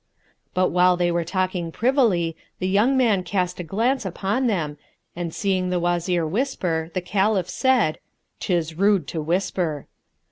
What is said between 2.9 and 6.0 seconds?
man cast a glance upon them and seeing the